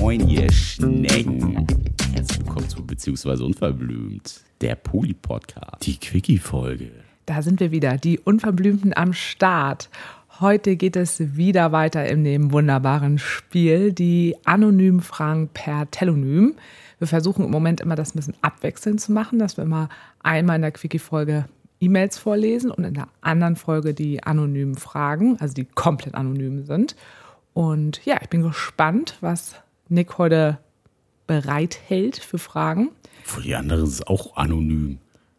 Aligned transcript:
Moin, 0.00 0.28
ihr 0.28 0.48
Schnecken. 0.52 1.66
Herzlich 2.12 2.38
willkommen 2.38 2.68
zu 2.68 2.86
Beziehungsweise 2.86 3.44
Unverblümt, 3.44 4.42
der 4.60 4.76
Poli-Podcast. 4.76 5.84
Die 5.84 5.98
Quickie-Folge. 5.98 6.92
Da 7.26 7.42
sind 7.42 7.58
wir 7.58 7.72
wieder, 7.72 7.96
die 7.96 8.20
Unverblümten 8.20 8.96
am 8.96 9.12
Start. 9.12 9.90
Heute 10.38 10.76
geht 10.76 10.94
es 10.94 11.36
wieder 11.36 11.72
weiter 11.72 12.06
in 12.06 12.22
dem 12.22 12.52
wunderbaren 12.52 13.18
Spiel, 13.18 13.92
die 13.92 14.36
anonymen 14.44 15.00
Fragen 15.00 15.48
per 15.48 15.90
Telonym. 15.90 16.54
Wir 17.00 17.08
versuchen 17.08 17.44
im 17.44 17.50
Moment 17.50 17.80
immer 17.80 17.96
das 17.96 18.14
ein 18.14 18.18
bisschen 18.18 18.36
abwechselnd 18.40 19.00
zu 19.00 19.10
machen, 19.10 19.40
dass 19.40 19.56
wir 19.56 19.64
immer 19.64 19.88
einmal 20.22 20.54
in 20.56 20.62
der 20.62 20.70
Quickie-Folge 20.70 21.46
E-Mails 21.80 22.18
vorlesen 22.18 22.70
und 22.70 22.84
in 22.84 22.94
der 22.94 23.08
anderen 23.20 23.56
Folge 23.56 23.94
die 23.94 24.22
anonymen 24.22 24.74
Fragen, 24.76 25.36
also 25.40 25.54
die 25.54 25.64
komplett 25.64 26.14
anonym 26.14 26.64
sind. 26.64 26.96
Und 27.54 28.04
ja, 28.04 28.18
ich 28.20 28.28
bin 28.28 28.42
gespannt, 28.42 29.16
was 29.20 29.54
Nick 29.88 30.18
heute 30.18 30.58
bereithält 31.26 32.16
für 32.18 32.38
Fragen. 32.38 32.90
Für 33.24 33.42
die 33.42 33.54
anderen 33.54 33.84
ist 33.84 33.90
es 33.92 34.06
auch 34.06 34.36
anonym. 34.36 34.98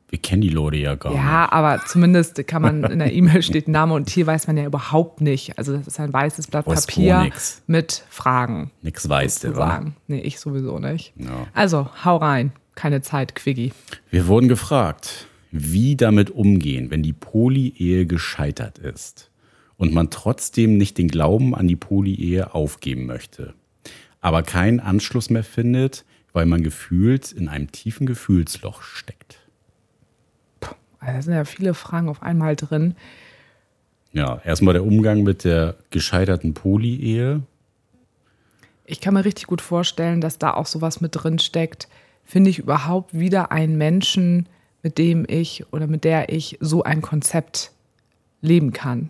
Wir 0.10 0.20
kennen 0.20 0.42
die 0.42 0.50
Leute 0.50 0.78
ja 0.78 0.96
gar 0.96 1.14
Ja, 1.14 1.42
nicht. 1.44 1.54
aber 1.54 1.82
zumindest 1.86 2.48
kann 2.48 2.62
man 2.64 2.84
in 2.84 2.98
der 3.00 3.14
E-Mail 3.14 3.44
steht 3.44 3.68
Name 3.68 3.94
und 3.94 4.06
Tier 4.06 4.26
weiß 4.26 4.48
man 4.48 4.58
ja 4.58 4.66
überhaupt 4.66 5.22
nicht. 5.22 5.58
Also 5.60 5.78
das 5.78 5.86
ist 5.88 6.00
ein 6.00 6.12
weißes 6.12 6.48
Blatt 6.48 6.66
Weiß 6.66 6.88
Papier 6.88 7.30
mit 7.68 8.04
Fragen. 8.10 8.72
Nix 8.82 9.08
weiß 9.08 9.40
der, 9.42 9.56
wa? 9.56 9.84
Nee, 10.08 10.22
ich 10.22 10.40
sowieso 10.40 10.80
nicht. 10.80 11.14
Ja. 11.16 11.46
Also, 11.54 11.90
hau 12.04 12.18
rein. 12.18 12.54
Keine 12.74 13.02
Zeit, 13.02 13.36
Quiggy. 13.36 13.72
Wir 14.10 14.26
wurden 14.28 14.48
gefragt, 14.48 15.28
wie 15.52 15.96
damit 15.96 16.30
umgehen, 16.30 16.92
wenn 16.92 17.04
die 17.04 17.14
Poli-Ehe 17.14 18.06
gescheitert 18.06 18.78
ist 18.78 19.32
und 19.78 19.94
man 19.94 20.10
trotzdem 20.10 20.78
nicht 20.78 20.98
den 20.98 21.08
Glauben 21.08 21.56
an 21.56 21.68
die 21.68 21.76
Poli-Ehe 21.76 22.54
aufgeben 22.54 23.06
möchte, 23.06 23.54
aber 24.22 24.44
keinen 24.44 24.80
Anschluss 24.80 25.30
mehr 25.30 25.44
findet, 25.44 26.06
weil 26.34 26.46
man 26.46 26.62
gefühlt 26.62 27.32
in 27.32 27.48
einem 27.48 27.72
tiefen 27.72 28.06
Gefühlsloch 28.06 28.84
steckt. 28.84 29.40
Da 31.02 31.22
sind 31.22 31.34
ja 31.34 31.46
viele 31.46 31.74
Fragen 31.74 32.10
auf 32.10 32.22
einmal 32.22 32.56
drin. 32.56 32.96
Ja, 34.12 34.42
erstmal 34.44 34.74
der 34.74 34.84
Umgang 34.84 35.24
mit 35.24 35.44
der 35.44 35.76
gescheiterten 35.92 36.54
Poli-Ehe. 36.54 37.42
Ich 38.86 39.02
kann 39.02 39.14
mir 39.14 39.24
richtig 39.24 39.48
gut 39.48 39.62
vorstellen, 39.62 40.20
dass 40.20 40.40
da 40.40 40.54
auch 40.54 40.66
sowas 40.66 41.00
mit 41.00 41.12
drin 41.14 41.40
steckt. 41.40 41.88
Finde 42.26 42.50
ich 42.50 42.60
überhaupt 42.60 43.18
wieder 43.18 43.52
einen 43.52 43.78
Menschen, 43.78 44.50
mit 44.84 44.98
dem 44.98 45.26
ich 45.28 45.66
oder 45.72 45.88
mit 45.88 46.04
der 46.04 46.30
ich 46.30 46.58
so 46.62 46.84
ein 46.84 47.02
Konzept 47.02 47.72
leben 48.42 48.72
kann. 48.72 49.10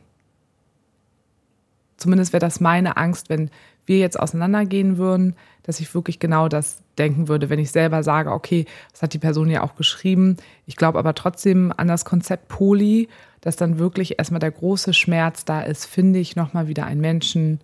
Zumindest 1.97 2.33
wäre 2.33 2.39
das 2.41 2.59
meine 2.59 2.97
Angst, 2.97 3.29
wenn 3.29 3.49
wir 3.85 3.97
jetzt 3.97 4.19
auseinandergehen 4.19 4.97
würden, 4.97 5.35
dass 5.63 5.79
ich 5.79 5.93
wirklich 5.93 6.19
genau 6.19 6.47
das 6.47 6.81
denken 6.97 7.27
würde, 7.27 7.49
wenn 7.49 7.59
ich 7.59 7.71
selber 7.71 8.03
sage, 8.03 8.31
okay, 8.31 8.65
das 8.91 9.01
hat 9.01 9.13
die 9.13 9.19
Person 9.19 9.49
ja 9.49 9.63
auch 9.63 9.75
geschrieben. 9.75 10.37
Ich 10.65 10.75
glaube 10.75 10.99
aber 10.99 11.15
trotzdem 11.15 11.73
an 11.75 11.87
das 11.87 12.05
Konzept 12.05 12.47
Poli, 12.47 13.09
dass 13.41 13.55
dann 13.55 13.79
wirklich 13.79 14.19
erstmal 14.19 14.39
der 14.39 14.51
große 14.51 14.93
Schmerz 14.93 15.43
da 15.45 15.61
ist, 15.61 15.85
finde 15.85 16.19
ich 16.19 16.35
nochmal 16.35 16.67
wieder 16.67 16.85
einen 16.85 17.01
Menschen, 17.01 17.59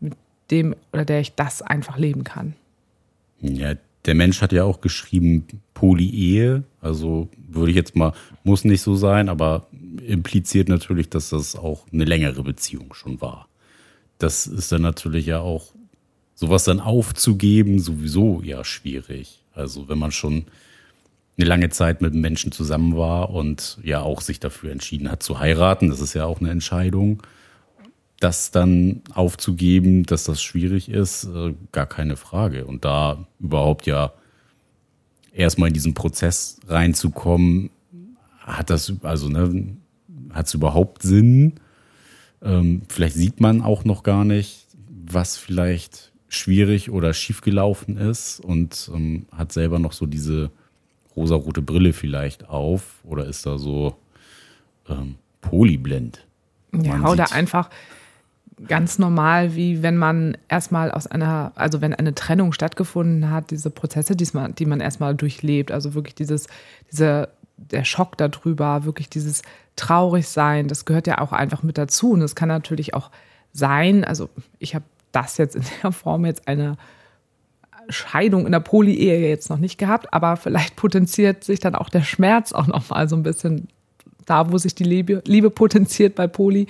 mit 0.00 0.14
dem 0.50 0.74
oder 0.92 1.04
der 1.04 1.20
ich 1.20 1.34
das 1.34 1.62
einfach 1.62 1.98
leben 1.98 2.24
kann. 2.24 2.54
Ja, 3.40 3.74
der 4.06 4.14
Mensch 4.14 4.40
hat 4.42 4.52
ja 4.52 4.64
auch 4.64 4.80
geschrieben 4.80 5.46
Poly-Ehe. 5.72 6.64
Also 6.80 7.28
würde 7.48 7.70
ich 7.70 7.76
jetzt 7.76 7.96
mal, 7.96 8.12
muss 8.42 8.64
nicht 8.64 8.82
so 8.82 8.94
sein, 8.94 9.28
aber 9.28 9.66
impliziert 10.06 10.68
natürlich, 10.68 11.08
dass 11.08 11.30
das 11.30 11.56
auch 11.56 11.86
eine 11.92 12.04
längere 12.04 12.42
Beziehung 12.42 12.94
schon 12.94 13.20
war. 13.20 13.48
Das 14.18 14.46
ist 14.46 14.72
dann 14.72 14.82
natürlich 14.82 15.26
ja 15.26 15.40
auch, 15.40 15.72
sowas 16.34 16.64
dann 16.64 16.80
aufzugeben, 16.80 17.78
sowieso 17.78 18.42
ja 18.42 18.64
schwierig. 18.64 19.40
Also 19.52 19.88
wenn 19.88 19.98
man 19.98 20.12
schon 20.12 20.46
eine 21.36 21.46
lange 21.46 21.70
Zeit 21.70 22.00
mit 22.00 22.14
Menschen 22.14 22.52
zusammen 22.52 22.96
war 22.96 23.30
und 23.30 23.78
ja 23.82 24.00
auch 24.02 24.20
sich 24.20 24.40
dafür 24.40 24.72
entschieden 24.72 25.10
hat 25.10 25.22
zu 25.22 25.38
heiraten, 25.38 25.88
das 25.88 26.00
ist 26.00 26.14
ja 26.14 26.24
auch 26.26 26.40
eine 26.40 26.50
Entscheidung. 26.50 27.22
Das 28.20 28.50
dann 28.50 29.02
aufzugeben, 29.12 30.04
dass 30.04 30.24
das 30.24 30.42
schwierig 30.42 30.88
ist, 30.88 31.24
äh, 31.24 31.54
gar 31.72 31.86
keine 31.86 32.16
Frage. 32.16 32.64
Und 32.64 32.84
da 32.84 33.26
überhaupt 33.40 33.86
ja 33.86 34.12
erstmal 35.32 35.68
in 35.68 35.74
diesen 35.74 35.94
Prozess 35.94 36.60
reinzukommen, 36.68 37.70
hat 38.40 38.70
das, 38.70 38.92
also, 39.02 39.28
ne, 39.28 39.76
hat 40.32 40.46
es 40.46 40.54
überhaupt 40.54 41.02
Sinn? 41.02 41.54
Ähm, 42.42 42.82
vielleicht 42.88 43.16
sieht 43.16 43.40
man 43.40 43.62
auch 43.62 43.84
noch 43.84 44.02
gar 44.02 44.24
nicht, 44.24 44.66
was 45.06 45.36
vielleicht 45.36 46.12
schwierig 46.28 46.90
oder 46.90 47.14
schiefgelaufen 47.14 47.96
ist 47.96 48.40
und 48.40 48.90
ähm, 48.94 49.26
hat 49.32 49.52
selber 49.52 49.78
noch 49.78 49.92
so 49.92 50.06
diese 50.06 50.50
rosarote 51.16 51.62
Brille 51.62 51.92
vielleicht 51.92 52.48
auf 52.48 53.00
oder 53.04 53.26
ist 53.26 53.46
da 53.46 53.58
so 53.58 53.96
ähm, 54.88 55.16
polyblind. 55.40 56.26
Ja, 56.72 57.08
oder 57.08 57.32
einfach 57.32 57.70
ganz 58.68 58.98
normal, 58.98 59.54
wie 59.54 59.82
wenn 59.82 59.96
man 59.96 60.36
erstmal 60.48 60.90
aus 60.90 61.06
einer, 61.06 61.52
also 61.56 61.80
wenn 61.80 61.94
eine 61.94 62.14
Trennung 62.14 62.52
stattgefunden 62.52 63.30
hat, 63.30 63.50
diese 63.50 63.70
Prozesse, 63.70 64.16
die 64.16 64.28
man, 64.32 64.54
die 64.54 64.66
man 64.66 64.80
erstmal 64.80 65.14
durchlebt, 65.14 65.72
also 65.72 65.94
wirklich 65.94 66.14
dieses, 66.14 66.46
diese, 66.90 67.30
der 67.56 67.84
Schock 67.84 68.16
darüber, 68.16 68.84
wirklich 68.84 69.08
dieses 69.08 69.42
Traurigsein, 69.76 70.68
das 70.68 70.84
gehört 70.84 71.06
ja 71.06 71.20
auch 71.20 71.32
einfach 71.32 71.62
mit 71.62 71.78
dazu. 71.78 72.12
Und 72.12 72.22
es 72.22 72.34
kann 72.34 72.48
natürlich 72.48 72.94
auch 72.94 73.10
sein, 73.52 74.04
also 74.04 74.28
ich 74.58 74.74
habe 74.74 74.84
das 75.12 75.36
jetzt 75.38 75.56
in 75.56 75.64
der 75.82 75.92
Form 75.92 76.24
jetzt 76.24 76.46
eine 76.46 76.76
Scheidung 77.88 78.46
in 78.46 78.52
der 78.52 78.60
Poly-Ehe 78.60 79.28
jetzt 79.28 79.50
noch 79.50 79.58
nicht 79.58 79.78
gehabt, 79.78 80.12
aber 80.12 80.36
vielleicht 80.36 80.76
potenziert 80.76 81.44
sich 81.44 81.60
dann 81.60 81.74
auch 81.74 81.88
der 81.88 82.02
Schmerz 82.02 82.52
auch 82.52 82.66
noch 82.66 82.88
mal 82.90 83.08
so 83.08 83.16
ein 83.16 83.22
bisschen 83.22 83.68
da, 84.26 84.50
wo 84.50 84.58
sich 84.58 84.74
die 84.74 84.84
Liebe, 84.84 85.22
Liebe 85.26 85.50
potenziert 85.50 86.14
bei 86.14 86.26
Poly, 86.26 86.66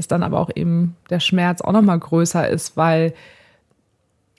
dass 0.00 0.08
dann 0.08 0.22
aber 0.22 0.40
auch 0.40 0.48
eben 0.54 0.96
der 1.10 1.20
Schmerz 1.20 1.60
auch 1.60 1.72
noch 1.72 1.82
mal 1.82 1.98
größer 1.98 2.48
ist, 2.48 2.78
weil 2.78 3.12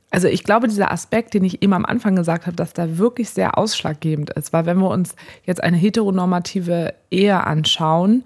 also 0.09 0.27
ich 0.27 0.43
glaube, 0.43 0.67
dieser 0.67 0.91
Aspekt, 0.91 1.35
den 1.35 1.43
ich 1.43 1.61
eben 1.61 1.73
am 1.73 1.85
Anfang 1.85 2.15
gesagt 2.15 2.47
habe, 2.47 2.55
dass 2.55 2.73
da 2.73 2.97
wirklich 2.97 3.29
sehr 3.29 3.59
ausschlaggebend 3.59 4.31
ist, 4.31 4.51
weil 4.53 4.65
wenn 4.65 4.79
wir 4.79 4.89
uns 4.89 5.15
jetzt 5.45 5.63
eine 5.63 5.77
heteronormative 5.77 6.95
Ehe 7.11 7.45
anschauen, 7.45 8.23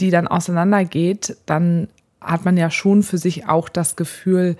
die 0.00 0.10
dann 0.10 0.26
auseinandergeht, 0.26 1.36
dann 1.44 1.88
hat 2.22 2.46
man 2.46 2.56
ja 2.56 2.70
schon 2.70 3.02
für 3.02 3.18
sich 3.18 3.46
auch 3.46 3.68
das 3.68 3.96
Gefühl, 3.96 4.56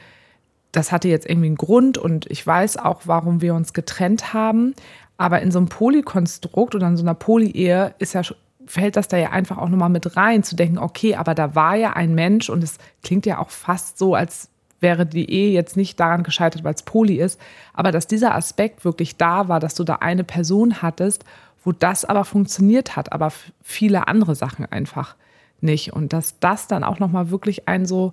das 0.70 0.92
hatte 0.92 1.08
jetzt 1.08 1.26
irgendwie 1.26 1.46
einen 1.46 1.56
Grund 1.56 1.96
und 1.96 2.30
ich 2.30 2.46
weiß 2.46 2.76
auch, 2.76 3.02
warum 3.06 3.40
wir 3.40 3.54
uns 3.54 3.72
getrennt 3.72 4.34
haben. 4.34 4.74
Aber 5.16 5.40
in 5.40 5.50
so 5.50 5.58
einem 5.58 5.68
Polykonstrukt 5.68 6.74
oder 6.74 6.88
in 6.88 6.98
so 6.98 7.04
einer 7.04 7.14
Poly-Ehe 7.14 7.94
ist 7.98 8.12
ja, 8.12 8.22
fällt 8.66 8.96
das 8.96 9.08
da 9.08 9.16
ja 9.16 9.30
einfach 9.30 9.58
auch 9.58 9.68
nochmal 9.68 9.88
mit 9.88 10.16
rein, 10.16 10.42
zu 10.42 10.56
denken, 10.56 10.78
okay, 10.78 11.14
aber 11.14 11.34
da 11.34 11.54
war 11.54 11.74
ja 11.76 11.92
ein 11.92 12.14
Mensch 12.14 12.50
und 12.50 12.62
es 12.62 12.78
klingt 13.02 13.26
ja 13.26 13.38
auch 13.38 13.50
fast 13.50 13.98
so, 13.98 14.14
als 14.14 14.48
wäre 14.80 15.06
die 15.06 15.30
Ehe 15.30 15.52
jetzt 15.52 15.76
nicht 15.76 15.98
daran 16.00 16.24
gescheitert, 16.24 16.64
weil 16.64 16.74
es 16.74 16.82
Poly 16.82 17.16
ist, 17.16 17.40
aber 17.72 17.92
dass 17.92 18.06
dieser 18.06 18.34
Aspekt 18.34 18.84
wirklich 18.84 19.16
da 19.16 19.48
war, 19.48 19.60
dass 19.60 19.74
du 19.74 19.84
da 19.84 19.96
eine 19.96 20.24
Person 20.24 20.82
hattest, 20.82 21.24
wo 21.64 21.72
das 21.72 22.04
aber 22.04 22.24
funktioniert 22.24 22.96
hat, 22.96 23.12
aber 23.12 23.32
viele 23.62 24.08
andere 24.08 24.34
Sachen 24.34 24.66
einfach 24.66 25.14
nicht. 25.60 25.92
Und 25.92 26.12
dass 26.12 26.38
das 26.40 26.66
dann 26.66 26.84
auch 26.84 26.98
nochmal 26.98 27.30
wirklich 27.30 27.68
ein 27.68 27.86
so 27.86 28.12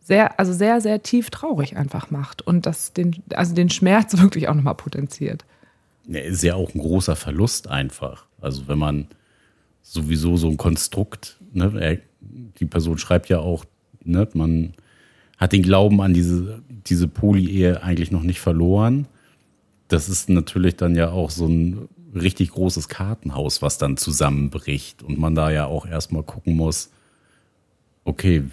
sehr, 0.00 0.38
also 0.38 0.52
sehr, 0.52 0.80
sehr 0.80 1.02
tief 1.02 1.30
traurig 1.30 1.76
einfach 1.76 2.10
macht 2.10 2.42
und 2.42 2.66
das 2.66 2.92
den, 2.92 3.22
also 3.34 3.54
den 3.54 3.70
Schmerz 3.70 4.18
wirklich 4.18 4.48
auch 4.48 4.54
nochmal 4.54 4.74
potenziert. 4.74 5.44
Ja, 6.06 6.20
ist 6.20 6.42
ja 6.42 6.54
auch 6.54 6.74
ein 6.74 6.80
großer 6.80 7.16
Verlust 7.16 7.68
einfach. 7.68 8.26
Also 8.40 8.68
wenn 8.68 8.78
man 8.78 9.06
sowieso 9.82 10.36
so 10.36 10.48
ein 10.48 10.56
Konstrukt, 10.56 11.38
ne, 11.52 11.72
er, 11.78 11.98
die 12.20 12.64
Person 12.64 12.98
schreibt 12.98 13.28
ja 13.28 13.38
auch, 13.40 13.64
ne, 14.04 14.28
man 14.34 14.74
hat 15.38 15.52
den 15.52 15.62
Glauben 15.62 16.00
an 16.00 16.14
diese, 16.14 16.62
diese 16.86 17.08
Poly-Ehe 17.08 17.82
eigentlich 17.82 18.10
noch 18.10 18.22
nicht 18.22 18.40
verloren. 18.40 19.08
Das 19.88 20.08
ist 20.08 20.28
natürlich 20.28 20.76
dann 20.76 20.94
ja 20.94 21.10
auch 21.10 21.30
so 21.30 21.46
ein 21.46 21.88
richtig 22.14 22.50
großes 22.50 22.88
Kartenhaus, 22.88 23.62
was 23.62 23.78
dann 23.78 23.96
zusammenbricht 23.96 25.02
und 25.02 25.18
man 25.18 25.34
da 25.34 25.50
ja 25.50 25.66
auch 25.66 25.86
erstmal 25.86 26.22
gucken 26.22 26.54
muss, 26.56 26.90
okay, 28.04 28.44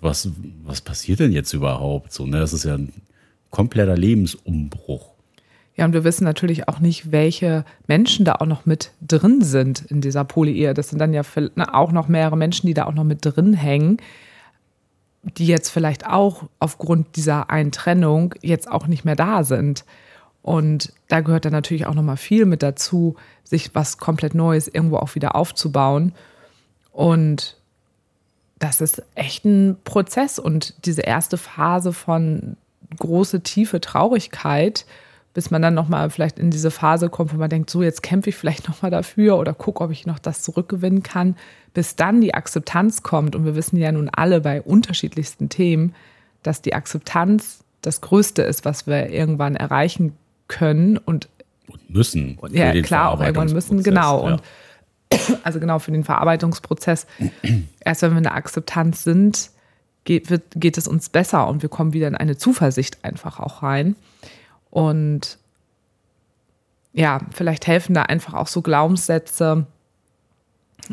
was, 0.00 0.30
was 0.64 0.80
passiert 0.80 1.20
denn 1.20 1.32
jetzt 1.32 1.52
überhaupt? 1.52 2.12
So, 2.12 2.26
ne, 2.26 2.38
das 2.38 2.52
ist 2.52 2.64
ja 2.64 2.74
ein 2.74 2.92
kompletter 3.50 3.96
Lebensumbruch. 3.96 5.14
Ja, 5.78 5.84
und 5.84 5.92
wir 5.92 6.02
wissen 6.02 6.24
natürlich 6.24 6.68
auch 6.68 6.80
nicht, 6.80 7.12
welche 7.12 7.64
Menschen 7.86 8.24
da 8.24 8.32
auch 8.40 8.46
noch 8.46 8.66
mit 8.66 8.90
drin 9.00 9.42
sind 9.42 9.82
in 9.82 10.00
dieser 10.00 10.24
Poly-Ehe. 10.24 10.74
Das 10.74 10.88
sind 10.88 10.98
dann 10.98 11.14
ja 11.14 11.22
ne, 11.54 11.72
auch 11.72 11.92
noch 11.92 12.08
mehrere 12.08 12.36
Menschen, 12.36 12.66
die 12.66 12.74
da 12.74 12.86
auch 12.86 12.94
noch 12.94 13.04
mit 13.04 13.24
drin 13.24 13.54
hängen, 13.54 13.98
die 15.22 15.46
jetzt 15.46 15.68
vielleicht 15.68 16.04
auch 16.04 16.48
aufgrund 16.58 17.14
dieser 17.14 17.48
einen 17.50 17.70
Trennung 17.70 18.34
jetzt 18.42 18.68
auch 18.68 18.88
nicht 18.88 19.04
mehr 19.04 19.14
da 19.14 19.44
sind. 19.44 19.84
Und 20.42 20.92
da 21.06 21.20
gehört 21.20 21.44
dann 21.44 21.52
natürlich 21.52 21.86
auch 21.86 21.94
noch 21.94 22.02
mal 22.02 22.16
viel 22.16 22.44
mit 22.44 22.64
dazu, 22.64 23.14
sich 23.44 23.72
was 23.76 23.98
komplett 23.98 24.34
Neues 24.34 24.66
irgendwo 24.66 24.96
auch 24.96 25.14
wieder 25.14 25.36
aufzubauen. 25.36 26.12
Und 26.90 27.56
das 28.58 28.80
ist 28.80 29.04
echt 29.14 29.44
ein 29.44 29.76
Prozess 29.84 30.40
und 30.40 30.74
diese 30.86 31.02
erste 31.02 31.36
Phase 31.36 31.92
von 31.92 32.56
große, 32.98 33.42
tiefe 33.42 33.80
Traurigkeit, 33.80 34.84
bis 35.38 35.52
man 35.52 35.62
dann 35.62 35.72
nochmal 35.74 36.10
vielleicht 36.10 36.40
in 36.40 36.50
diese 36.50 36.72
Phase 36.72 37.08
kommt, 37.08 37.32
wo 37.32 37.36
man 37.36 37.48
denkt, 37.48 37.70
so 37.70 37.80
jetzt 37.80 38.02
kämpfe 38.02 38.30
ich 38.30 38.34
vielleicht 38.34 38.66
nochmal 38.66 38.90
dafür 38.90 39.38
oder 39.38 39.54
gucke, 39.54 39.84
ob 39.84 39.92
ich 39.92 40.04
noch 40.04 40.18
das 40.18 40.42
zurückgewinnen 40.42 41.04
kann, 41.04 41.36
bis 41.74 41.94
dann 41.94 42.20
die 42.20 42.34
Akzeptanz 42.34 43.04
kommt. 43.04 43.36
Und 43.36 43.44
wir 43.44 43.54
wissen 43.54 43.76
ja 43.76 43.92
nun 43.92 44.08
alle 44.08 44.40
bei 44.40 44.60
unterschiedlichsten 44.60 45.48
Themen, 45.48 45.94
dass 46.42 46.60
die 46.60 46.74
Akzeptanz 46.74 47.60
das 47.82 48.00
Größte 48.00 48.42
ist, 48.42 48.64
was 48.64 48.88
wir 48.88 49.10
irgendwann 49.10 49.54
erreichen 49.54 50.16
können 50.48 50.96
und, 50.98 51.28
und 51.68 51.88
müssen. 51.88 52.36
Und, 52.40 52.52
ja, 52.52 52.72
klar, 52.82 53.12
auch 53.12 53.20
irgendwann 53.20 53.52
müssen, 53.52 53.84
genau. 53.84 54.26
Ja. 54.26 54.32
Und 54.32 54.42
also 55.44 55.60
genau 55.60 55.78
für 55.78 55.92
den 55.92 56.02
Verarbeitungsprozess. 56.02 57.06
Erst 57.84 58.02
wenn 58.02 58.10
wir 58.10 58.18
in 58.18 58.24
der 58.24 58.34
Akzeptanz 58.34 59.04
sind, 59.04 59.50
geht, 60.02 60.30
wird, 60.30 60.42
geht 60.56 60.76
es 60.76 60.88
uns 60.88 61.10
besser 61.10 61.46
und 61.46 61.62
wir 61.62 61.68
kommen 61.68 61.92
wieder 61.92 62.08
in 62.08 62.16
eine 62.16 62.36
Zuversicht 62.36 63.04
einfach 63.04 63.38
auch 63.38 63.62
rein. 63.62 63.94
Und 64.70 65.38
ja, 66.92 67.20
vielleicht 67.30 67.66
helfen 67.66 67.94
da 67.94 68.02
einfach 68.02 68.34
auch 68.34 68.48
so 68.48 68.62
Glaubenssätze 68.62 69.66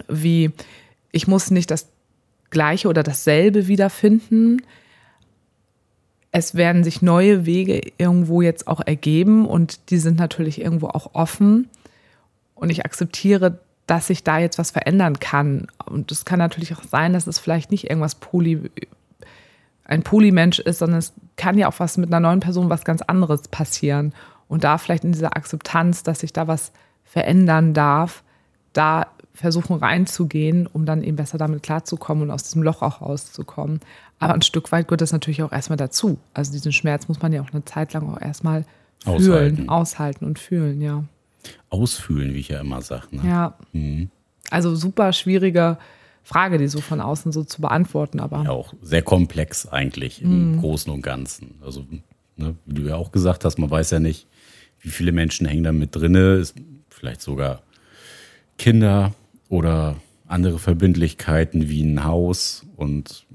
wie, 0.07 0.51
ich 1.11 1.27
muss 1.27 1.51
nicht 1.51 1.71
das 1.71 1.87
Gleiche 2.49 2.87
oder 2.87 3.03
dasselbe 3.03 3.67
wiederfinden. 3.67 4.61
Es 6.31 6.55
werden 6.55 6.83
sich 6.83 7.01
neue 7.01 7.45
Wege 7.45 7.81
irgendwo 7.97 8.41
jetzt 8.41 8.67
auch 8.67 8.81
ergeben 8.85 9.47
und 9.47 9.89
die 9.89 9.97
sind 9.97 10.19
natürlich 10.19 10.59
irgendwo 10.59 10.87
auch 10.87 11.13
offen. 11.13 11.69
Und 12.55 12.69
ich 12.69 12.85
akzeptiere 12.85 13.59
dass 13.87 14.07
sich 14.07 14.23
da 14.23 14.39
jetzt 14.39 14.57
was 14.57 14.71
verändern 14.71 15.19
kann. 15.19 15.67
Und 15.85 16.11
es 16.11 16.25
kann 16.25 16.39
natürlich 16.39 16.75
auch 16.75 16.83
sein, 16.83 17.13
dass 17.13 17.27
es 17.27 17.39
vielleicht 17.39 17.71
nicht 17.71 17.89
irgendwas 17.89 18.15
Poly, 18.15 18.71
ein 19.85 20.03
Polymensch 20.03 20.59
ist, 20.59 20.79
sondern 20.79 20.99
es 20.99 21.13
kann 21.37 21.57
ja 21.57 21.67
auch 21.67 21.79
was 21.79 21.97
mit 21.97 22.11
einer 22.11 22.19
neuen 22.19 22.39
Person 22.39 22.69
was 22.69 22.83
ganz 22.83 23.01
anderes 23.01 23.47
passieren. 23.47 24.13
Und 24.47 24.63
da 24.63 24.77
vielleicht 24.77 25.03
in 25.03 25.11
dieser 25.11 25.35
Akzeptanz, 25.35 26.03
dass 26.03 26.19
sich 26.19 26.33
da 26.33 26.47
was 26.47 26.71
verändern 27.03 27.73
darf, 27.73 28.23
da 28.73 29.07
versuchen 29.33 29.75
reinzugehen, 29.77 30.67
um 30.67 30.85
dann 30.85 31.03
eben 31.03 31.17
besser 31.17 31.37
damit 31.37 31.63
klarzukommen 31.63 32.23
und 32.23 32.31
aus 32.31 32.43
diesem 32.43 32.63
Loch 32.63 32.81
auch 32.81 33.01
rauszukommen. 33.01 33.79
Aber 34.19 34.33
ein 34.33 34.41
Stück 34.41 34.71
weit 34.71 34.87
gehört 34.87 35.01
das 35.01 35.11
natürlich 35.11 35.43
auch 35.43 35.51
erstmal 35.51 35.77
dazu. 35.77 36.17
Also 36.33 36.51
diesen 36.51 36.71
Schmerz 36.71 37.07
muss 37.07 37.21
man 37.21 37.33
ja 37.33 37.41
auch 37.41 37.51
eine 37.51 37.65
Zeit 37.65 37.93
lang 37.93 38.09
auch 38.09 38.21
erstmal 38.21 38.65
fühlen, 39.03 39.15
aushalten, 39.17 39.69
aushalten 39.69 40.25
und 40.25 40.39
fühlen, 40.39 40.81
ja 40.81 41.03
ausfühlen, 41.69 42.33
wie 42.33 42.39
ich 42.39 42.49
ja 42.49 42.61
immer 42.61 42.81
sage. 42.81 43.07
Ne? 43.11 43.21
Ja. 43.27 43.53
Mhm. 43.73 44.09
Also 44.49 44.75
super 44.75 45.13
schwierige 45.13 45.77
Frage, 46.25 46.57
die 46.57 46.67
so 46.67 46.81
von 46.81 46.99
außen 47.01 47.31
so 47.31 47.43
zu 47.43 47.61
beantworten, 47.61 48.19
aber. 48.19 48.43
Ja, 48.43 48.49
auch 48.49 48.73
sehr 48.81 49.03
komplex 49.03 49.67
eigentlich 49.67 50.23
im 50.23 50.53
mhm. 50.53 50.59
Großen 50.59 50.91
und 50.91 51.03
Ganzen. 51.03 51.59
Also, 51.63 51.85
ne, 52.35 52.55
wie 52.65 52.73
du 52.73 52.81
ja 52.81 52.95
auch 52.95 53.11
gesagt 53.11 53.45
hast, 53.45 53.59
man 53.59 53.69
weiß 53.69 53.91
ja 53.91 53.99
nicht, 53.99 54.27
wie 54.81 54.89
viele 54.89 55.11
Menschen 55.11 55.45
hängen 55.45 55.63
da 55.63 55.71
mit 55.71 55.95
drinne, 55.95 56.33
ist 56.35 56.55
vielleicht 56.89 57.21
sogar 57.21 57.61
Kinder 58.57 59.13
oder 59.49 59.97
andere 60.27 60.57
Verbindlichkeiten 60.57 61.69
wie 61.69 61.83
ein 61.83 62.03
Haus 62.03 62.65
und 62.75 63.27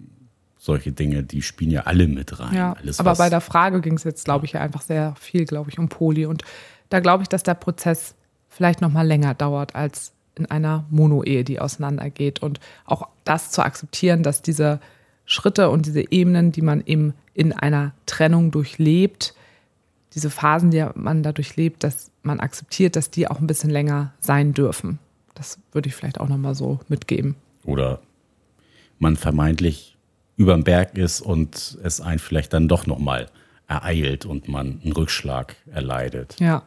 solche 0.59 0.91
Dinge, 0.91 1.23
die 1.23 1.43
spielen 1.43 1.71
ja 1.71 1.83
alle 1.83 2.09
mit 2.09 2.41
rein. 2.41 2.55
Ja, 2.55 2.73
Alles, 2.73 2.99
aber 2.99 3.15
bei 3.15 3.31
der 3.31 3.41
Frage 3.41 3.81
ging 3.81 3.95
es 3.95 4.05
jetzt, 4.05 4.25
glaube 4.25 4.47
ich, 4.47 4.53
ja 4.53 4.61
einfach 4.61 4.83
sehr 4.83 5.15
viel, 5.19 5.45
glaube 5.45 5.71
ich, 5.71 5.79
um 5.79 5.89
Poli. 5.89 6.27
Und 6.27 6.43
da 6.89 6.99
glaube 6.99 7.23
ich, 7.23 7.29
dass 7.29 7.45
der 7.45 7.55
Prozess 7.55 8.15
vielleicht 8.49 8.81
noch 8.81 8.91
mal 8.91 9.07
länger 9.07 9.35
dauert 9.35 9.75
als 9.75 10.13
in 10.41 10.47
einer 10.47 10.85
Mono-Ehe, 10.91 11.45
die 11.45 11.61
auseinandergeht. 11.61 12.43
Und 12.43 12.61
auch 12.85 13.09
das 13.25 13.51
zu 13.51 13.63
akzeptieren, 13.63 14.23
dass 14.23 14.43
diese 14.43 14.81
Schritte 15.27 15.71
und 15.71 15.87
diese 15.87 16.11
Ebenen, 16.11 16.51
die 16.51 16.63
man 16.63 16.83
eben 16.85 17.15
in 17.35 17.53
einer 17.53 17.93
Trennung 18.07 18.51
durchlebt, 18.51 19.35
diese 20.15 20.31
Phasen, 20.31 20.71
die 20.71 20.85
man 20.95 21.23
da 21.23 21.33
durchlebt, 21.33 21.85
dass 21.85 22.11
man 22.23 22.41
akzeptiert, 22.41 22.97
dass 22.97 23.11
die 23.11 23.29
auch 23.29 23.41
ein 23.41 23.47
bisschen 23.47 23.71
länger 23.71 24.13
sein 24.21 24.55
dürfen. 24.55 24.99
Das 25.35 25.59
würde 25.73 25.89
ich 25.89 25.95
vielleicht 25.95 26.21
auch 26.21 26.29
noch 26.29 26.37
mal 26.37 26.55
so 26.55 26.81
mitgeben. 26.89 27.37
Oder 27.65 28.01
man 28.99 29.17
vermeintlich 29.17 29.97
über 30.37 30.55
dem 30.55 30.65
Berg 30.65 30.97
ist 30.97 31.21
und 31.21 31.79
es 31.83 32.01
einen 32.01 32.19
vielleicht 32.19 32.53
dann 32.53 32.67
doch 32.67 32.87
noch 32.87 32.99
mal 32.99 33.29
ereilt 33.69 34.27
und 34.27 34.49
man 34.49 34.81
einen 34.83 34.93
Rückschlag 34.93 35.55
erleidet. 35.73 36.37
Ja. 36.41 36.63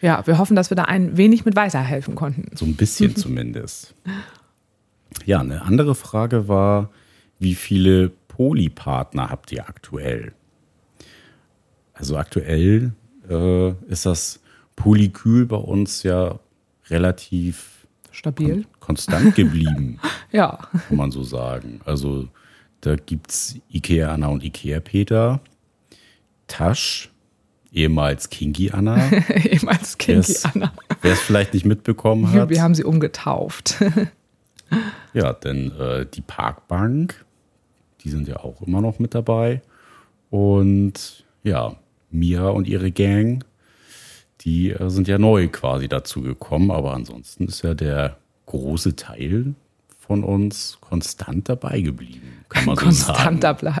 Ja, 0.00 0.26
wir 0.26 0.38
hoffen, 0.38 0.56
dass 0.56 0.70
wir 0.70 0.76
da 0.76 0.84
ein 0.84 1.16
wenig 1.16 1.44
mit 1.44 1.56
weiterhelfen 1.56 2.14
konnten. 2.14 2.56
So 2.56 2.64
ein 2.64 2.76
bisschen 2.76 3.16
zumindest. 3.16 3.94
Ja, 5.24 5.40
eine 5.40 5.62
andere 5.62 5.94
Frage 5.94 6.48
war, 6.48 6.90
wie 7.38 7.54
viele 7.54 8.10
Polypartner 8.28 9.30
habt 9.30 9.52
ihr 9.52 9.68
aktuell? 9.68 10.32
Also 11.92 12.16
aktuell 12.16 12.92
äh, 13.28 13.70
ist 13.88 14.06
das 14.06 14.40
Polykül 14.76 15.46
bei 15.46 15.56
uns 15.56 16.04
ja 16.04 16.38
relativ 16.88 17.86
stabil, 18.12 18.62
kon 18.62 18.80
konstant 18.80 19.34
geblieben. 19.34 19.98
ja. 20.32 20.58
Kann 20.88 20.96
man 20.96 21.10
so 21.10 21.24
sagen. 21.24 21.80
Also 21.84 22.28
da 22.80 22.94
gibt 22.94 23.30
es 23.30 23.58
Ikea 23.70 24.12
Anna 24.12 24.28
und 24.28 24.44
Ikea 24.44 24.80
Peter, 24.80 25.40
Tasch, 26.46 27.10
ehemals 27.72 28.30
Kinky 28.30 28.70
Anna. 28.70 29.10
ehemals 29.28 29.98
Kinky 29.98 30.34
Anna. 30.42 30.72
Wer 31.02 31.12
es 31.12 31.20
vielleicht 31.20 31.54
nicht 31.54 31.66
mitbekommen 31.66 32.32
hat. 32.32 32.48
Wir 32.48 32.62
haben 32.62 32.74
sie 32.74 32.84
umgetauft. 32.84 33.82
ja, 35.14 35.32
denn 35.32 35.72
äh, 35.78 36.06
die 36.06 36.20
Parkbank, 36.20 37.24
die 38.02 38.10
sind 38.10 38.28
ja 38.28 38.36
auch 38.36 38.62
immer 38.62 38.80
noch 38.80 38.98
mit 38.98 39.14
dabei. 39.14 39.62
Und 40.30 41.24
ja, 41.42 41.76
Mia 42.10 42.48
und 42.48 42.66
ihre 42.66 42.90
Gang, 42.90 43.44
die 44.42 44.70
äh, 44.70 44.88
sind 44.90 45.08
ja 45.08 45.18
neu 45.18 45.48
quasi 45.48 45.88
dazu 45.88 46.22
gekommen. 46.22 46.70
Aber 46.70 46.94
ansonsten 46.94 47.46
ist 47.46 47.62
ja 47.62 47.74
der 47.74 48.16
große 48.46 48.96
Teil 48.96 49.54
von 49.98 50.24
uns 50.24 50.78
konstant 50.80 51.48
dabei 51.50 51.82
geblieben. 51.82 52.44
Kann 52.48 52.64
man 52.64 52.76
konstant, 52.76 53.42
so 53.42 53.52
dabei, 53.52 53.74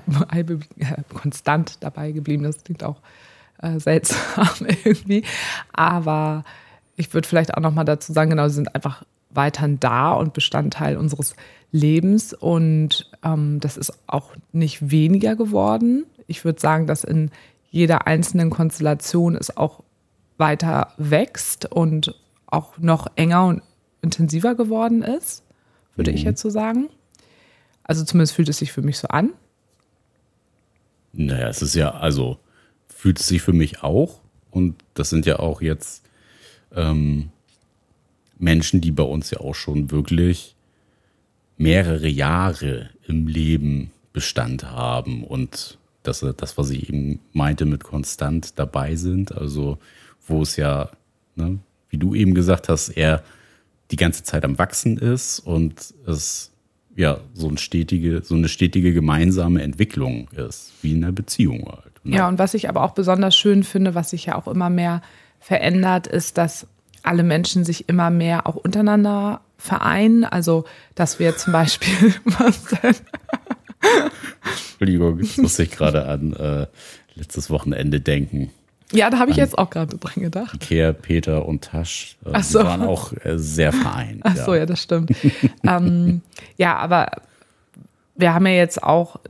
konstant 1.14 1.78
dabei 1.80 2.12
geblieben, 2.12 2.42
das 2.42 2.62
klingt 2.62 2.84
auch 2.84 3.00
äh, 3.62 3.78
seltsam 3.78 4.66
irgendwie. 4.84 5.24
Aber 5.72 6.44
ich 6.96 7.12
würde 7.14 7.28
vielleicht 7.28 7.54
auch 7.54 7.60
noch 7.60 7.74
mal 7.74 7.84
dazu 7.84 8.12
sagen, 8.12 8.30
genau, 8.30 8.48
sie 8.48 8.56
sind 8.56 8.74
einfach 8.74 9.04
weiterhin 9.30 9.78
da 9.78 10.12
und 10.12 10.32
Bestandteil 10.32 10.96
unseres 10.96 11.34
Lebens. 11.70 12.34
Und 12.34 13.10
ähm, 13.24 13.60
das 13.60 13.76
ist 13.76 13.92
auch 14.06 14.32
nicht 14.52 14.90
weniger 14.90 15.36
geworden. 15.36 16.06
Ich 16.26 16.44
würde 16.44 16.60
sagen, 16.60 16.86
dass 16.86 17.04
in 17.04 17.30
jeder 17.70 18.06
einzelnen 18.06 18.50
Konstellation 18.50 19.36
es 19.36 19.56
auch 19.56 19.82
weiter 20.38 20.92
wächst 20.96 21.70
und 21.70 22.14
auch 22.46 22.78
noch 22.78 23.08
enger 23.16 23.46
und 23.46 23.62
intensiver 24.02 24.54
geworden 24.54 25.02
ist, 25.02 25.42
würde 25.96 26.10
mhm. 26.10 26.16
ich 26.16 26.22
jetzt 26.22 26.40
so 26.40 26.50
sagen. 26.50 26.88
Also 27.82 28.04
zumindest 28.04 28.34
fühlt 28.34 28.48
es 28.48 28.58
sich 28.58 28.72
für 28.72 28.82
mich 28.82 28.98
so 28.98 29.08
an. 29.08 29.30
Naja, 31.12 31.48
es 31.48 31.62
ist 31.62 31.74
ja, 31.74 31.90
also 31.90 32.38
fühlt 32.98 33.20
es 33.20 33.28
sich 33.28 33.42
für 33.42 33.52
mich 33.52 33.84
auch. 33.84 34.18
Und 34.50 34.74
das 34.94 35.08
sind 35.08 35.24
ja 35.24 35.38
auch 35.38 35.62
jetzt 35.62 36.02
ähm, 36.74 37.30
Menschen, 38.38 38.80
die 38.80 38.90
bei 38.90 39.04
uns 39.04 39.30
ja 39.30 39.38
auch 39.38 39.54
schon 39.54 39.92
wirklich 39.92 40.56
mehrere 41.56 42.08
Jahre 42.08 42.90
im 43.06 43.28
Leben 43.28 43.92
Bestand 44.12 44.64
haben 44.64 45.22
und 45.22 45.78
das, 46.02 46.26
das 46.36 46.58
was 46.58 46.70
ich 46.70 46.88
eben 46.88 47.20
meinte 47.32 47.66
mit 47.66 47.84
konstant 47.84 48.58
dabei 48.58 48.96
sind, 48.96 49.30
also 49.30 49.78
wo 50.26 50.42
es 50.42 50.56
ja, 50.56 50.90
ne, 51.36 51.60
wie 51.90 51.98
du 51.98 52.16
eben 52.16 52.34
gesagt 52.34 52.68
hast, 52.68 52.88
er 52.88 53.22
die 53.92 53.96
ganze 53.96 54.24
Zeit 54.24 54.44
am 54.44 54.58
Wachsen 54.58 54.98
ist 54.98 55.38
und 55.38 55.94
es 56.04 56.50
ja 56.98 57.20
so, 57.32 57.48
ein 57.48 57.56
stetige, 57.56 58.22
so 58.22 58.34
eine 58.34 58.48
stetige 58.48 58.92
gemeinsame 58.92 59.62
Entwicklung 59.62 60.28
ist, 60.36 60.72
wie 60.82 60.92
in 60.92 61.04
einer 61.04 61.12
Beziehung 61.12 61.64
halt. 61.66 62.04
Ne? 62.04 62.16
Ja, 62.16 62.28
und 62.28 62.38
was 62.38 62.54
ich 62.54 62.68
aber 62.68 62.82
auch 62.82 62.90
besonders 62.90 63.36
schön 63.36 63.62
finde, 63.62 63.94
was 63.94 64.10
sich 64.10 64.26
ja 64.26 64.34
auch 64.34 64.48
immer 64.48 64.68
mehr 64.68 65.00
verändert, 65.38 66.08
ist, 66.08 66.36
dass 66.36 66.66
alle 67.04 67.22
Menschen 67.22 67.64
sich 67.64 67.88
immer 67.88 68.10
mehr 68.10 68.48
auch 68.48 68.56
untereinander 68.56 69.40
vereinen. 69.56 70.24
Also, 70.24 70.64
dass 70.96 71.20
wir 71.20 71.36
zum 71.36 71.52
Beispiel, 71.52 72.14
was 72.24 72.64
denn? 72.64 72.96
Entschuldigung, 74.70 75.20
das 75.20 75.36
muss 75.36 75.58
ich 75.60 75.70
gerade 75.70 76.06
an 76.06 76.32
äh, 76.32 76.66
letztes 77.14 77.48
Wochenende 77.48 78.00
denken. 78.00 78.50
Ja, 78.92 79.10
da 79.10 79.18
habe 79.18 79.30
ich 79.30 79.36
jetzt 79.36 79.58
auch 79.58 79.68
gerade 79.70 79.98
dran 79.98 80.22
gedacht. 80.22 80.54
Ikea, 80.54 80.92
Peter 80.92 81.46
und 81.46 81.64
Tasch 81.64 82.16
äh, 82.24 82.42
so. 82.42 82.60
waren 82.60 82.82
auch 82.82 83.12
äh, 83.12 83.38
sehr 83.38 83.72
vereint. 83.72 84.20
Ach 84.24 84.36
so, 84.36 84.54
ja, 84.54 84.60
ja 84.60 84.66
das 84.66 84.82
stimmt. 84.82 85.10
ähm, 85.62 86.22
ja, 86.56 86.76
aber 86.76 87.10
wir 88.16 88.32
haben 88.32 88.46
ja 88.46 88.52
jetzt 88.52 88.82
auch 88.82 89.20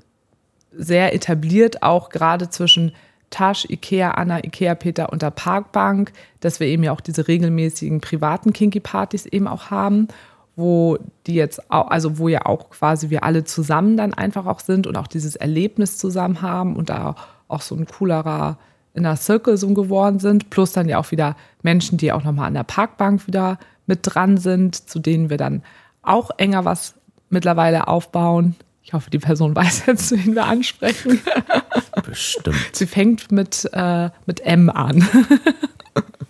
sehr 0.72 1.12
etabliert, 1.12 1.82
auch 1.82 2.08
gerade 2.10 2.50
zwischen 2.50 2.92
Tasch, 3.30 3.66
Ikea, 3.68 4.12
Anna, 4.12 4.44
Ikea, 4.44 4.74
Peter 4.74 5.12
und 5.12 5.22
der 5.22 5.30
Parkbank, 5.30 6.12
dass 6.40 6.60
wir 6.60 6.66
eben 6.66 6.84
ja 6.84 6.92
auch 6.92 7.00
diese 7.00 7.28
regelmäßigen 7.28 8.00
privaten 8.00 8.52
Kinky-Partys 8.52 9.26
eben 9.26 9.48
auch 9.48 9.70
haben, 9.70 10.08
wo 10.56 10.98
die 11.26 11.34
jetzt 11.34 11.70
auch, 11.70 11.88
also 11.88 12.18
wo 12.18 12.28
ja 12.28 12.46
auch 12.46 12.70
quasi 12.70 13.10
wir 13.10 13.24
alle 13.24 13.44
zusammen 13.44 13.96
dann 13.96 14.14
einfach 14.14 14.46
auch 14.46 14.60
sind 14.60 14.86
und 14.86 14.96
auch 14.96 15.06
dieses 15.06 15.36
Erlebnis 15.36 15.98
zusammen 15.98 16.42
haben 16.42 16.74
und 16.74 16.90
da 16.90 17.16
auch 17.48 17.60
so 17.60 17.74
ein 17.74 17.86
coolerer 17.86 18.58
Inner 18.94 19.16
Circle 19.16 19.56
so 19.56 19.72
geworden 19.74 20.18
sind, 20.18 20.50
plus 20.50 20.72
dann 20.72 20.88
ja 20.88 20.98
auch 20.98 21.10
wieder 21.10 21.36
Menschen, 21.62 21.98
die 21.98 22.12
auch 22.12 22.24
nochmal 22.24 22.48
an 22.48 22.54
der 22.54 22.64
Parkbank 22.64 23.26
wieder 23.26 23.58
mit 23.86 24.00
dran 24.02 24.36
sind, 24.36 24.88
zu 24.88 24.98
denen 24.98 25.30
wir 25.30 25.36
dann 25.36 25.62
auch 26.02 26.30
enger 26.38 26.64
was 26.64 26.94
mittlerweile 27.30 27.88
aufbauen. 27.88 28.56
Ich 28.82 28.92
hoffe, 28.92 29.10
die 29.10 29.18
Person 29.18 29.54
weiß 29.56 29.84
jetzt, 29.86 30.12
wen 30.12 30.34
wir 30.34 30.46
ansprechen. 30.46 31.20
Bestimmt. 32.04 32.56
Sie 32.72 32.86
fängt 32.86 33.30
mit, 33.30 33.68
äh, 33.72 34.10
mit 34.26 34.40
M 34.40 34.70
an. 34.70 35.06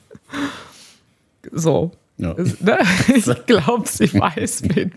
so. 1.53 1.93
Ja. 2.17 2.35
Ne? 2.35 2.79
Ich 3.15 3.47
glaube, 3.47 3.89
sie 3.89 4.13
weiß, 4.13 4.63
wen, 4.75 4.93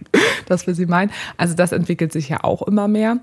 dass 0.48 0.66
wir 0.66 0.74
sie 0.74 0.88
meinen. 0.88 1.12
Also 1.38 1.54
das 1.54 1.72
entwickelt 1.72 2.12
sich 2.12 2.30
ja 2.30 2.44
auch 2.44 2.64
immer 2.64 2.88
mehr. 2.88 3.20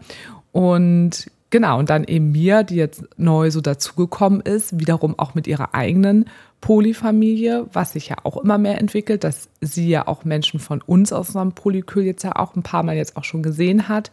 Und 0.53 1.29
genau, 1.51 1.79
und 1.79 1.91
dann 1.91 2.05
eben 2.05 2.33
mir, 2.33 2.63
die 2.63 2.77
jetzt 2.77 3.05
neu 3.17 3.51
so 3.51 3.61
dazugekommen 3.61 4.41
ist, 4.41 4.79
wiederum 4.79 5.19
auch 5.19 5.35
mit 5.35 5.47
ihrer 5.47 5.75
eigenen 5.75 6.27
Polyfamilie, 6.61 7.67
was 7.73 7.93
sich 7.93 8.09
ja 8.09 8.17
auch 8.25 8.37
immer 8.37 8.59
mehr 8.59 8.79
entwickelt, 8.79 9.25
dass 9.25 9.49
sie 9.61 9.89
ja 9.89 10.09
auch 10.09 10.25
Menschen 10.25 10.61
von 10.61 10.83
uns 10.83 11.13
aus 11.13 11.29
unserem 11.29 11.53
Polykül 11.53 12.05
jetzt 12.05 12.25
ja 12.25 12.37
auch 12.37 12.57
ein 12.57 12.63
paar 12.63 12.83
Mal 12.83 12.97
jetzt 12.97 13.17
auch 13.17 13.25
schon 13.25 13.43
gesehen 13.43 13.89
hat, 13.89 14.11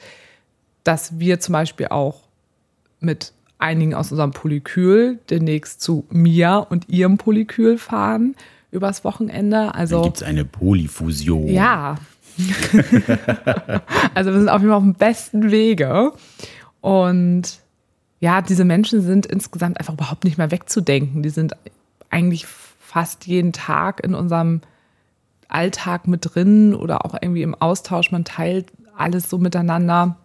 dass 0.83 1.19
wir 1.19 1.39
zum 1.39 1.53
Beispiel 1.53 1.87
auch 1.87 2.21
mit 2.99 3.33
einigen 3.57 3.93
aus 3.93 4.11
unserem 4.11 4.31
Polykül 4.31 5.19
demnächst 5.29 5.81
zu 5.81 6.05
mir 6.09 6.67
und 6.69 6.89
ihrem 6.89 7.17
Polykül 7.17 7.77
fahren 7.77 8.35
übers 8.71 9.03
Wochenende. 9.03 9.73
Also 9.73 10.01
gibt 10.03 10.17
es 10.17 10.23
eine 10.23 10.45
Polyfusion. 10.45 11.47
Ja. 11.47 11.95
also 14.13 14.31
wir 14.31 14.39
sind 14.39 14.49
auf 14.49 14.59
jeden 14.61 14.69
Fall 14.69 14.77
auf 14.77 14.83
dem 14.83 14.93
besten 14.93 15.51
Wege. 15.51 16.11
Und 16.85 17.61
ja, 18.19 18.43
diese 18.43 18.63
Menschen 18.63 19.01
sind 19.01 19.25
insgesamt 19.25 19.79
einfach 19.79 19.95
überhaupt 19.95 20.23
nicht 20.23 20.37
mehr 20.37 20.51
wegzudenken. 20.51 21.23
Die 21.23 21.31
sind 21.31 21.53
eigentlich 22.11 22.45
fast 22.45 23.25
jeden 23.25 23.53
Tag 23.53 24.03
in 24.03 24.13
unserem 24.13 24.61
Alltag 25.47 26.07
mit 26.07 26.35
drin 26.35 26.75
oder 26.75 27.03
auch 27.03 27.15
irgendwie 27.19 27.41
im 27.41 27.55
Austausch. 27.55 28.11
Man 28.11 28.23
teilt 28.23 28.71
alles 28.95 29.31
so 29.31 29.39
miteinander. 29.39 30.17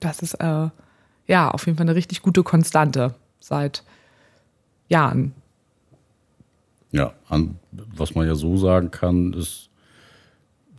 Das 0.00 0.20
ist 0.20 0.34
äh, 0.34 0.68
ja 1.26 1.50
auf 1.50 1.64
jeden 1.64 1.78
Fall 1.78 1.86
eine 1.86 1.96
richtig 1.96 2.20
gute 2.20 2.42
Konstante 2.42 3.14
seit 3.40 3.84
Jahren. 4.90 5.32
Ja, 6.92 7.14
an, 7.30 7.58
was 7.72 8.14
man 8.14 8.26
ja 8.26 8.34
so 8.34 8.58
sagen 8.58 8.90
kann, 8.90 9.32
ist 9.32 9.70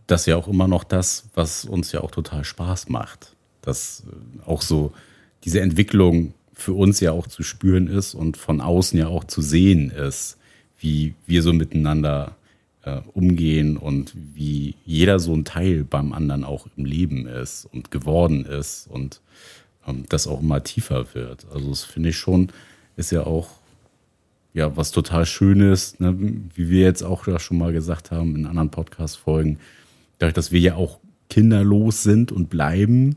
das 0.06 0.26
ja 0.26 0.36
auch 0.36 0.46
immer 0.46 0.68
noch 0.68 0.84
das, 0.84 1.28
was 1.34 1.64
uns 1.64 1.90
ja 1.90 2.02
auch 2.02 2.12
total 2.12 2.44
Spaß 2.44 2.88
macht. 2.88 3.35
Dass 3.66 4.04
äh, 4.06 4.48
auch 4.48 4.62
so 4.62 4.92
diese 5.44 5.60
Entwicklung 5.60 6.32
für 6.54 6.72
uns 6.72 7.00
ja 7.00 7.12
auch 7.12 7.26
zu 7.26 7.42
spüren 7.42 7.86
ist 7.86 8.14
und 8.14 8.38
von 8.38 8.62
außen 8.62 8.98
ja 8.98 9.08
auch 9.08 9.24
zu 9.24 9.42
sehen 9.42 9.90
ist, 9.90 10.38
wie 10.78 11.14
wir 11.26 11.42
so 11.42 11.52
miteinander 11.52 12.34
äh, 12.82 13.00
umgehen 13.12 13.76
und 13.76 14.14
wie 14.34 14.74
jeder 14.86 15.18
so 15.18 15.34
ein 15.34 15.44
Teil 15.44 15.84
beim 15.84 16.14
anderen 16.14 16.44
auch 16.44 16.66
im 16.76 16.86
Leben 16.86 17.26
ist 17.26 17.68
und 17.72 17.90
geworden 17.90 18.46
ist 18.46 18.88
und 18.88 19.20
ähm, 19.86 20.04
das 20.08 20.26
auch 20.26 20.40
immer 20.40 20.64
tiefer 20.64 21.14
wird. 21.14 21.46
Also 21.52 21.68
das 21.68 21.84
finde 21.84 22.08
ich 22.08 22.16
schon, 22.16 22.48
ist 22.96 23.12
ja 23.12 23.26
auch 23.26 23.50
ja, 24.56 24.74
was 24.74 24.90
total 24.90 25.26
Schönes, 25.26 26.00
ne, 26.00 26.16
wie 26.54 26.70
wir 26.70 26.80
jetzt 26.80 27.02
auch 27.02 27.28
schon 27.38 27.58
mal 27.58 27.74
gesagt 27.74 28.10
haben 28.10 28.34
in 28.34 28.46
anderen 28.46 28.70
Podcast-Folgen, 28.70 29.58
dadurch, 30.18 30.32
dass 30.32 30.50
wir 30.50 30.60
ja 30.60 30.76
auch 30.76 30.98
kinderlos 31.28 32.02
sind 32.02 32.32
und 32.32 32.48
bleiben, 32.48 33.16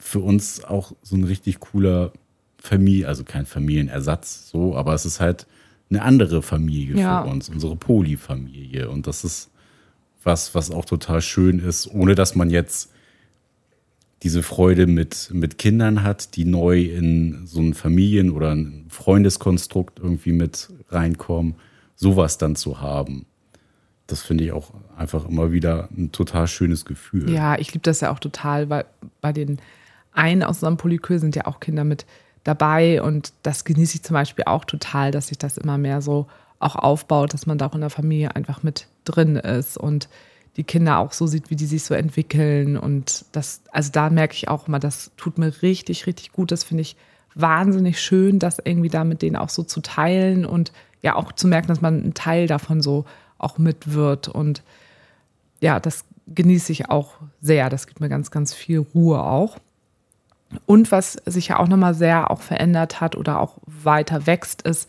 für 0.00 0.20
uns 0.20 0.64
auch 0.64 0.92
so 1.02 1.14
ein 1.14 1.24
richtig 1.24 1.60
cooler 1.60 2.12
Familie, 2.58 3.06
also 3.06 3.22
kein 3.22 3.46
Familienersatz 3.46 4.50
so, 4.50 4.74
aber 4.74 4.94
es 4.94 5.04
ist 5.04 5.20
halt 5.20 5.46
eine 5.90 6.02
andere 6.02 6.42
Familie 6.42 6.96
ja. 6.96 7.22
für 7.22 7.30
uns, 7.30 7.48
unsere 7.48 7.76
Polyfamilie. 7.76 8.88
Und 8.88 9.06
das 9.06 9.24
ist 9.24 9.50
was, 10.22 10.54
was 10.54 10.70
auch 10.70 10.84
total 10.84 11.20
schön 11.20 11.58
ist, 11.58 11.88
ohne 11.88 12.14
dass 12.14 12.34
man 12.34 12.50
jetzt 12.50 12.92
diese 14.22 14.42
Freude 14.42 14.86
mit, 14.86 15.30
mit 15.32 15.58
Kindern 15.58 16.02
hat, 16.02 16.36
die 16.36 16.44
neu 16.44 16.82
in 16.82 17.46
so 17.46 17.60
ein 17.60 17.74
Familien- 17.74 18.30
oder 18.30 18.54
ein 18.54 18.86
Freundeskonstrukt 18.88 19.98
irgendwie 19.98 20.32
mit 20.32 20.68
reinkommen, 20.90 21.54
sowas 21.94 22.36
dann 22.38 22.54
zu 22.54 22.80
haben. 22.80 23.26
Das 24.06 24.22
finde 24.22 24.44
ich 24.44 24.52
auch 24.52 24.72
einfach 24.96 25.26
immer 25.28 25.52
wieder 25.52 25.88
ein 25.96 26.12
total 26.12 26.48
schönes 26.48 26.84
Gefühl. 26.84 27.30
Ja, 27.30 27.58
ich 27.58 27.72
liebe 27.72 27.82
das 27.82 28.00
ja 28.00 28.12
auch 28.12 28.18
total, 28.18 28.68
weil 28.68 28.84
bei 29.20 29.32
den 29.32 29.58
einen 30.12 30.42
aus 30.42 30.56
unserem 30.56 30.76
Polykül 30.76 31.18
sind 31.18 31.36
ja 31.36 31.46
auch 31.46 31.60
Kinder 31.60 31.84
mit 31.84 32.06
dabei 32.44 33.02
und 33.02 33.32
das 33.42 33.64
genieße 33.64 33.96
ich 33.96 34.02
zum 34.02 34.14
Beispiel 34.14 34.44
auch 34.46 34.64
total, 34.64 35.10
dass 35.10 35.28
sich 35.28 35.38
das 35.38 35.58
immer 35.58 35.78
mehr 35.78 36.00
so 36.02 36.26
auch 36.58 36.76
aufbaut, 36.76 37.34
dass 37.34 37.46
man 37.46 37.58
da 37.58 37.66
auch 37.66 37.74
in 37.74 37.80
der 37.80 37.90
Familie 37.90 38.34
einfach 38.34 38.62
mit 38.62 38.86
drin 39.04 39.36
ist 39.36 39.76
und 39.76 40.08
die 40.56 40.64
Kinder 40.64 40.98
auch 40.98 41.12
so 41.12 41.26
sieht, 41.26 41.50
wie 41.50 41.56
die 41.56 41.66
sich 41.66 41.84
so 41.84 41.94
entwickeln. 41.94 42.76
Und 42.76 43.24
das, 43.32 43.62
also 43.72 43.90
da 43.92 44.10
merke 44.10 44.34
ich 44.34 44.48
auch 44.48 44.68
immer, 44.68 44.78
das 44.78 45.10
tut 45.16 45.38
mir 45.38 45.62
richtig, 45.62 46.06
richtig 46.06 46.32
gut. 46.32 46.50
Das 46.50 46.64
finde 46.64 46.82
ich 46.82 46.96
wahnsinnig 47.34 48.00
schön, 48.00 48.38
das 48.38 48.58
irgendwie 48.62 48.88
da 48.88 49.04
mit 49.04 49.22
denen 49.22 49.36
auch 49.36 49.48
so 49.48 49.62
zu 49.62 49.80
teilen 49.80 50.44
und 50.44 50.72
ja 51.02 51.14
auch 51.14 51.32
zu 51.32 51.46
merken, 51.48 51.68
dass 51.68 51.80
man 51.80 52.04
ein 52.04 52.14
Teil 52.14 52.46
davon 52.46 52.82
so 52.82 53.04
auch 53.38 53.58
mit 53.58 53.94
wird. 53.94 54.28
Und 54.28 54.62
ja, 55.60 55.80
das 55.80 56.04
genieße 56.26 56.72
ich 56.72 56.90
auch 56.90 57.14
sehr. 57.40 57.70
Das 57.70 57.86
gibt 57.86 58.00
mir 58.00 58.08
ganz, 58.08 58.30
ganz 58.30 58.52
viel 58.52 58.80
Ruhe 58.80 59.22
auch. 59.22 59.56
Und 60.66 60.90
was 60.90 61.12
sich 61.26 61.48
ja 61.48 61.58
auch 61.58 61.68
nochmal 61.68 61.94
sehr 61.94 62.30
auch 62.30 62.40
verändert 62.40 63.00
hat 63.00 63.16
oder 63.16 63.40
auch 63.40 63.58
weiter 63.66 64.26
wächst, 64.26 64.62
ist, 64.62 64.88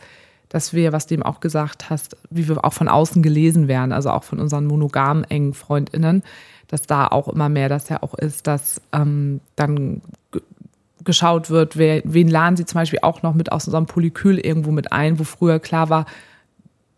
dass 0.49 0.73
wir, 0.73 0.91
was 0.91 1.07
du 1.07 1.13
eben 1.13 1.23
auch 1.23 1.39
gesagt 1.39 1.89
hast, 1.89 2.17
wie 2.29 2.47
wir 2.47 2.65
auch 2.65 2.73
von 2.73 2.89
außen 2.89 3.23
gelesen 3.23 3.67
werden, 3.67 3.93
also 3.93 4.09
auch 4.09 4.23
von 4.23 4.39
unseren 4.39 4.65
monogam 4.65 5.23
engen 5.23 5.53
FreundInnen, 5.53 6.23
dass 6.67 6.81
da 6.83 7.07
auch 7.07 7.27
immer 7.27 7.47
mehr 7.47 7.69
das 7.69 7.89
ja 7.89 8.01
auch 8.03 8.13
ist, 8.15 8.47
dass 8.47 8.81
ähm, 8.91 9.39
dann 9.55 10.01
geschaut 11.03 11.49
wird, 11.49 11.77
wer, 11.77 12.01
wen 12.03 12.27
laden 12.27 12.57
sie 12.57 12.65
zum 12.65 12.79
Beispiel 12.79 12.99
auch 13.01 13.21
noch 13.23 13.33
mit 13.33 13.51
aus 13.51 13.65
unserem 13.65 13.85
Polykül 13.85 14.37
irgendwo 14.37 14.71
mit 14.71 14.91
ein, 14.91 15.19
wo 15.19 15.23
früher 15.23 15.59
klar 15.59 15.89
war, 15.89 16.05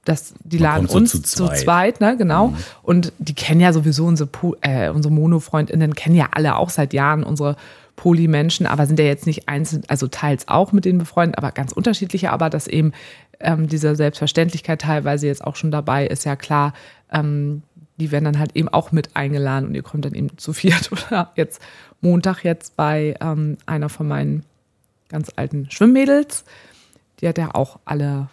dass 0.05 0.33
die 0.43 0.57
Man 0.57 0.63
laden 0.63 0.87
uns 0.87 1.11
so 1.11 1.19
zu 1.19 1.23
zweit, 1.23 1.57
zu 1.57 1.63
zweit 1.63 2.01
ne, 2.01 2.17
genau. 2.17 2.49
Mhm. 2.49 2.57
Und 2.81 3.13
die 3.19 3.35
kennen 3.35 3.61
ja 3.61 3.71
sowieso 3.71 4.05
unsere, 4.05 4.29
äh, 4.61 4.89
unsere 4.89 5.13
Mono-FreundInnen, 5.13 5.95
kennen 5.95 6.15
ja 6.15 6.27
alle 6.31 6.57
auch 6.57 6.69
seit 6.69 6.93
Jahren 6.93 7.23
unsere 7.23 7.55
Polymenschen, 7.95 8.65
aber 8.65 8.85
sind 8.85 8.99
ja 8.99 9.05
jetzt 9.05 9.27
nicht 9.27 9.47
einzeln, 9.47 9.83
also 9.87 10.07
teils 10.07 10.47
auch 10.47 10.71
mit 10.71 10.85
denen 10.85 10.99
befreundet, 10.99 11.37
aber 11.37 11.51
ganz 11.51 11.71
unterschiedliche, 11.71 12.31
aber 12.31 12.49
dass 12.49 12.67
eben 12.67 12.91
ähm, 13.39 13.67
diese 13.67 13.95
Selbstverständlichkeit 13.95 14.81
teilweise 14.81 15.27
jetzt 15.27 15.43
auch 15.43 15.55
schon 15.55 15.71
dabei 15.71 16.07
ist, 16.07 16.23
ja 16.23 16.35
klar, 16.35 16.73
ähm, 17.11 17.61
die 17.97 18.11
werden 18.11 18.25
dann 18.25 18.39
halt 18.39 18.55
eben 18.55 18.69
auch 18.69 18.91
mit 18.91 19.15
eingeladen 19.15 19.67
und 19.67 19.75
ihr 19.75 19.83
kommt 19.83 20.05
dann 20.05 20.15
eben 20.15 20.37
zu 20.37 20.53
viert 20.53 20.91
oder 20.91 21.31
jetzt 21.35 21.61
Montag 22.01 22.43
jetzt 22.43 22.75
bei 22.75 23.15
ähm, 23.21 23.57
einer 23.65 23.89
von 23.89 24.07
meinen 24.07 24.43
ganz 25.09 25.31
alten 25.35 25.69
Schwimmmädels. 25.69 26.43
Die 27.21 27.27
hat 27.27 27.37
ja 27.37 27.53
auch 27.53 27.79
alle, 27.85 28.29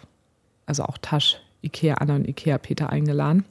also 0.65 0.83
auch 0.83 0.97
Tasch, 0.97 1.37
Ikea 1.61 1.95
Anna 1.95 2.15
und 2.15 2.27
Ikea 2.27 2.57
Peter 2.57 2.89
eingeladen. 2.89 3.45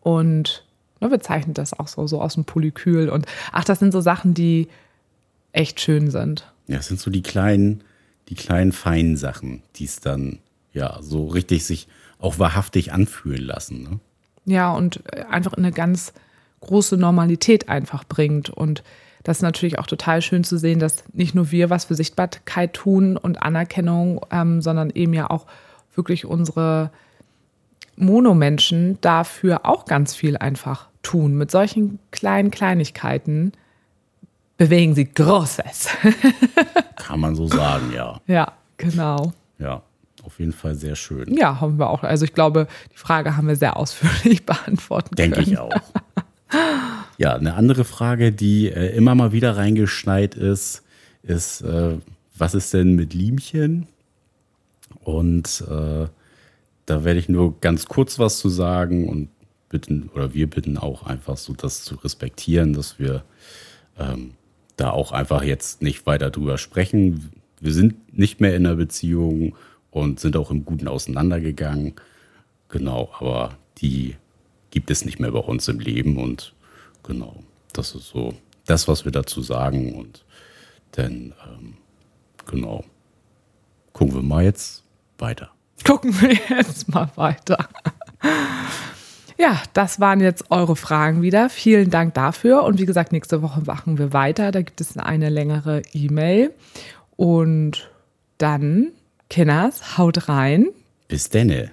Und 0.00 0.64
ne, 1.00 1.08
bezeichnet 1.08 1.58
das 1.58 1.78
auch 1.78 1.88
so, 1.88 2.06
so 2.06 2.20
aus 2.20 2.34
dem 2.34 2.44
Polykül. 2.44 3.08
Und 3.08 3.26
ach, 3.52 3.64
das 3.64 3.78
sind 3.78 3.92
so 3.92 4.00
Sachen, 4.00 4.34
die 4.34 4.68
echt 5.56 5.80
schön 5.80 6.10
sind. 6.10 6.52
Ja, 6.66 6.78
es 6.78 6.88
sind 6.88 7.00
so 7.00 7.10
die 7.10 7.22
kleinen, 7.22 7.82
die 8.28 8.34
kleinen 8.34 8.72
feinen 8.72 9.16
Sachen, 9.16 9.62
die 9.76 9.84
es 9.84 10.00
dann 10.00 10.38
ja 10.72 10.98
so 11.00 11.26
richtig 11.26 11.64
sich 11.64 11.88
auch 12.18 12.38
wahrhaftig 12.38 12.92
anfühlen 12.92 13.42
lassen. 13.42 13.82
Ne? 13.82 14.00
Ja, 14.44 14.72
und 14.72 15.02
einfach 15.30 15.54
eine 15.54 15.72
ganz 15.72 16.12
große 16.60 16.96
Normalität 16.96 17.68
einfach 17.68 18.04
bringt. 18.04 18.50
Und 18.50 18.82
das 19.22 19.38
ist 19.38 19.42
natürlich 19.42 19.78
auch 19.78 19.86
total 19.86 20.22
schön 20.22 20.44
zu 20.44 20.58
sehen, 20.58 20.78
dass 20.78 21.04
nicht 21.12 21.34
nur 21.34 21.50
wir 21.50 21.70
was 21.70 21.86
für 21.86 21.94
Sichtbarkeit 21.94 22.72
tun 22.74 23.16
und 23.16 23.42
Anerkennung, 23.42 24.24
ähm, 24.30 24.60
sondern 24.62 24.90
eben 24.90 25.14
ja 25.14 25.30
auch 25.30 25.46
wirklich 25.94 26.24
unsere 26.24 26.90
Monomenschen 27.96 28.98
dafür 29.00 29.64
auch 29.64 29.86
ganz 29.86 30.14
viel 30.14 30.36
einfach 30.36 30.88
tun. 31.02 31.36
Mit 31.36 31.50
solchen 31.50 31.98
kleinen 32.10 32.50
Kleinigkeiten 32.50 33.52
bewegen 34.56 34.94
sie 34.94 35.04
Großes. 35.06 35.88
Kann 36.96 37.20
man 37.20 37.34
so 37.34 37.46
sagen, 37.46 37.92
ja. 37.94 38.20
Ja, 38.26 38.52
genau. 38.76 39.32
Ja, 39.58 39.82
auf 40.22 40.38
jeden 40.38 40.52
Fall 40.52 40.74
sehr 40.74 40.96
schön. 40.96 41.34
Ja, 41.34 41.60
haben 41.60 41.78
wir 41.78 41.88
auch. 41.88 42.02
Also 42.02 42.24
ich 42.24 42.32
glaube, 42.32 42.66
die 42.92 42.98
Frage 42.98 43.36
haben 43.36 43.48
wir 43.48 43.56
sehr 43.56 43.76
ausführlich 43.76 44.44
beantwortet. 44.46 45.18
Denke 45.18 45.40
ich 45.40 45.58
auch. 45.58 45.70
ja, 47.18 47.34
eine 47.34 47.54
andere 47.54 47.84
Frage, 47.84 48.32
die 48.32 48.68
äh, 48.68 48.96
immer 48.96 49.14
mal 49.14 49.32
wieder 49.32 49.56
reingeschneit 49.56 50.34
ist, 50.34 50.82
ist, 51.22 51.60
äh, 51.62 51.98
was 52.36 52.54
ist 52.54 52.72
denn 52.74 52.94
mit 52.94 53.14
Liemchen? 53.14 53.86
Und 55.04 55.64
äh, 55.68 56.06
da 56.86 57.04
werde 57.04 57.18
ich 57.18 57.28
nur 57.28 57.60
ganz 57.60 57.86
kurz 57.86 58.18
was 58.18 58.38
zu 58.38 58.48
sagen 58.48 59.08
und 59.08 59.28
bitten 59.68 60.08
oder 60.14 60.32
wir 60.34 60.48
bitten 60.48 60.78
auch 60.78 61.04
einfach 61.04 61.36
so, 61.36 61.52
das 61.52 61.82
zu 61.82 61.96
respektieren, 61.96 62.72
dass 62.72 62.98
wir 62.98 63.24
ähm, 63.98 64.32
da 64.76 64.90
auch 64.90 65.12
einfach 65.12 65.42
jetzt 65.42 65.82
nicht 65.82 66.06
weiter 66.06 66.30
drüber 66.30 66.58
sprechen. 66.58 67.30
Wir 67.60 67.72
sind 67.72 68.16
nicht 68.16 68.40
mehr 68.40 68.54
in 68.54 68.66
einer 68.66 68.76
Beziehung 68.76 69.56
und 69.90 70.20
sind 70.20 70.36
auch 70.36 70.50
im 70.50 70.64
Guten 70.64 70.88
auseinandergegangen. 70.88 71.94
Genau, 72.68 73.10
aber 73.18 73.56
die 73.78 74.16
gibt 74.70 74.90
es 74.90 75.04
nicht 75.04 75.18
mehr 75.18 75.32
bei 75.32 75.38
uns 75.38 75.68
im 75.68 75.80
Leben 75.80 76.18
und 76.18 76.54
genau, 77.02 77.42
das 77.72 77.94
ist 77.94 78.08
so 78.08 78.34
das, 78.66 78.88
was 78.88 79.04
wir 79.04 79.12
dazu 79.12 79.40
sagen 79.42 79.94
und 79.94 80.24
dann 80.92 81.32
ähm, 81.46 81.74
genau 82.44 82.84
gucken 83.96 84.14
wir 84.14 84.22
mal 84.22 84.44
jetzt 84.44 84.84
weiter. 85.18 85.50
Gucken 85.84 86.20
wir 86.20 86.34
jetzt 86.50 86.88
mal 86.88 87.10
weiter. 87.16 87.68
Ja, 89.38 89.62
das 89.74 90.00
waren 90.00 90.20
jetzt 90.20 90.50
eure 90.50 90.76
Fragen 90.76 91.20
wieder. 91.20 91.50
Vielen 91.50 91.90
Dank 91.90 92.14
dafür. 92.14 92.64
Und 92.64 92.78
wie 92.78 92.86
gesagt, 92.86 93.12
nächste 93.12 93.42
Woche 93.42 93.62
machen 93.66 93.98
wir 93.98 94.12
weiter. 94.12 94.50
Da 94.50 94.62
gibt 94.62 94.80
es 94.80 94.96
eine 94.96 95.28
längere 95.28 95.82
E-Mail. 95.92 96.52
Und 97.16 97.90
dann, 98.38 98.92
Kinners, 99.28 99.98
haut 99.98 100.28
rein. 100.28 100.68
Bis 101.08 101.28
denne. 101.28 101.70